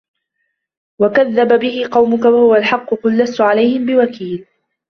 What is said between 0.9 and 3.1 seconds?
وَكَذَّبَ بِهِ قَوْمُكَ وَهُوَ الْحَقُّ